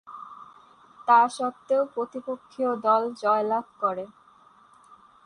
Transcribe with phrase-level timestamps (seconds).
[1.07, 4.05] তাসত্ত্বেও প্রতিপক্ষীয় দল জয়লাভ করে।